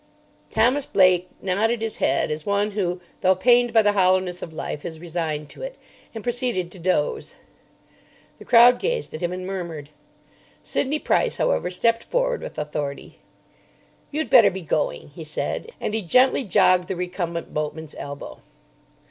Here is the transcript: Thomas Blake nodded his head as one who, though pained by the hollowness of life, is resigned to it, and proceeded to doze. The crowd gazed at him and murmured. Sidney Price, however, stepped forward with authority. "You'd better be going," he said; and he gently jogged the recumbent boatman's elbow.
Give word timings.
Thomas 0.49 0.87
Blake 0.87 1.27
nodded 1.43 1.83
his 1.83 1.97
head 1.97 2.31
as 2.31 2.43
one 2.43 2.71
who, 2.71 2.99
though 3.21 3.35
pained 3.35 3.71
by 3.71 3.83
the 3.83 3.91
hollowness 3.91 4.41
of 4.41 4.51
life, 4.51 4.83
is 4.83 4.99
resigned 4.99 5.47
to 5.49 5.61
it, 5.61 5.77
and 6.15 6.23
proceeded 6.23 6.71
to 6.71 6.79
doze. 6.79 7.35
The 8.39 8.45
crowd 8.45 8.79
gazed 8.79 9.13
at 9.13 9.21
him 9.21 9.31
and 9.31 9.45
murmured. 9.45 9.89
Sidney 10.63 10.97
Price, 10.97 11.37
however, 11.37 11.69
stepped 11.69 12.05
forward 12.05 12.41
with 12.41 12.57
authority. 12.57 13.19
"You'd 14.09 14.31
better 14.31 14.49
be 14.49 14.61
going," 14.63 15.09
he 15.09 15.23
said; 15.23 15.71
and 15.79 15.93
he 15.93 16.01
gently 16.01 16.45
jogged 16.45 16.87
the 16.87 16.95
recumbent 16.95 17.53
boatman's 17.53 17.93
elbow. 17.99 18.39